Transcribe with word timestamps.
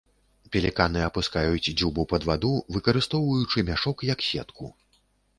Пеліканы 0.53 1.01
апускаюць 1.07 1.73
дзюбу 1.81 2.05
пад 2.13 2.25
ваду, 2.29 2.53
выкарыстоўваючы 2.77 3.65
мяшок 3.69 3.97
як 4.13 4.25
сетку. 4.29 4.71